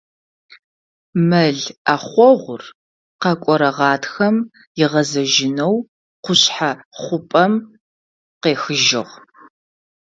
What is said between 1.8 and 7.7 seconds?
ӏэхъогъур къэкӏорэ гъатхэм ыгъэзэжьынэу къушъхьэ хъупӏэм